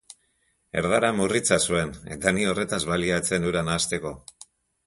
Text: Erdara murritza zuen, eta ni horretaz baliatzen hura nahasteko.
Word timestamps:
Erdara 0.81 1.11
murritza 1.17 1.59
zuen, 1.71 1.93
eta 2.17 2.35
ni 2.39 2.49
horretaz 2.53 2.81
baliatzen 2.93 3.49
hura 3.51 3.67
nahasteko. 3.69 4.17